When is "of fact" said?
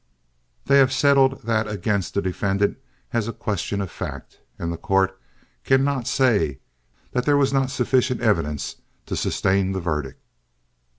3.81-4.39